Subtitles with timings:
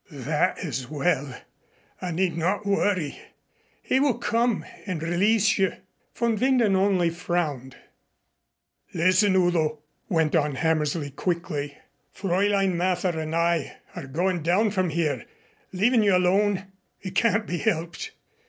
[0.09, 1.31] "That is well.
[2.01, 3.19] I need not worry.
[3.83, 5.73] He will come and release you."
[6.15, 7.75] Von Winden only frowned.
[8.95, 9.77] "Listen, Udo,"
[10.09, 11.77] went on Hammersley quickly,
[12.17, 15.27] "Fräulein Mather and I are going down from here,
[15.71, 16.65] leaving you alone.
[17.03, 18.09] It can't be helped.